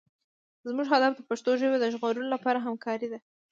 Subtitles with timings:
[0.67, 3.19] زموږ هدف د پښتو ژبې د ژغورلو لپاره همکارۍ دي.